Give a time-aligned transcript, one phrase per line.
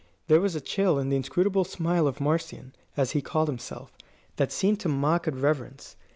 [0.25, 3.91] There was a chill in the inscrutable smile of Marcion, as he called himself,
[4.37, 5.95] that seemed to mock at reverence.